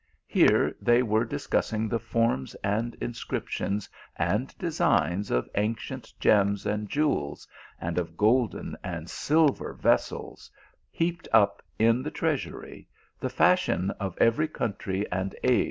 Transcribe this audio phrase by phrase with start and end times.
[0.25, 6.89] Here they were discussing the forms and inscriptions, and de signs of ancient gems and
[6.89, 7.47] jewels,
[7.79, 10.49] and of golden and silver vessels,
[10.89, 12.87] heaped up in the treasury,
[13.19, 15.59] the fashion of every country and c.